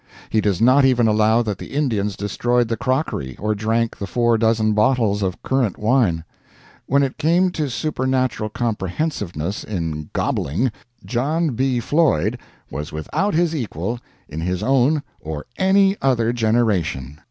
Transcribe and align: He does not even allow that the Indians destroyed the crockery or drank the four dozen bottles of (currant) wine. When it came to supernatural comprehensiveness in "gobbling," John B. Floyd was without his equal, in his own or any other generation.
He 0.31 0.41
does 0.41 0.59
not 0.59 0.83
even 0.83 1.07
allow 1.07 1.43
that 1.43 1.59
the 1.59 1.73
Indians 1.75 2.15
destroyed 2.15 2.69
the 2.69 2.75
crockery 2.75 3.35
or 3.37 3.53
drank 3.53 3.95
the 3.95 4.07
four 4.07 4.35
dozen 4.35 4.73
bottles 4.73 5.21
of 5.21 5.43
(currant) 5.43 5.77
wine. 5.77 6.23
When 6.87 7.03
it 7.03 7.19
came 7.19 7.51
to 7.51 7.69
supernatural 7.69 8.49
comprehensiveness 8.49 9.63
in 9.63 10.09
"gobbling," 10.11 10.71
John 11.05 11.51
B. 11.51 11.79
Floyd 11.79 12.39
was 12.71 12.91
without 12.91 13.35
his 13.35 13.55
equal, 13.55 13.99
in 14.27 14.41
his 14.41 14.63
own 14.63 15.03
or 15.19 15.45
any 15.57 15.95
other 16.01 16.33
generation. 16.33 17.19